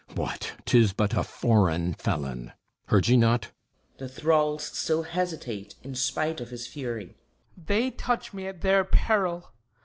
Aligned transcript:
What, 0.15 0.53
'Tis 0.65 0.93
but 0.93 1.13
a 1.13 1.21
foreign 1.21 1.93
felon! 1.93 2.53
Heard 2.87 3.07
ye 3.07 3.15
not? 3.17 3.51
[The 3.99 4.09
thralls 4.09 4.63
still 4.63 5.03
hesitate 5.03 5.75
in 5.83 5.93
spite 5.93 6.41
of 6.41 6.49
his 6.49 6.65
fury.] 6.65 7.19
HIPPOLYTUS 7.55 7.67
They 7.67 7.91
touch 7.91 8.33
me 8.33 8.47
at 8.47 8.61
their 8.61 8.83
peril! 8.83 9.51